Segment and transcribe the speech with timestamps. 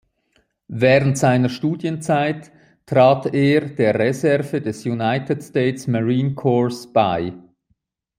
[0.71, 2.51] Während seiner Studienzeit
[2.87, 7.33] trat er der Reserve des United States Marine Corps bei.